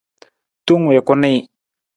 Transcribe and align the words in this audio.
Tong 0.65 0.83
wii 0.87 1.01
ku 1.07 1.13
nii. 1.21 1.39